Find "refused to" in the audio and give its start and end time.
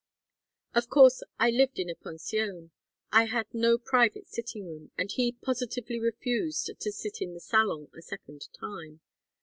5.99-6.91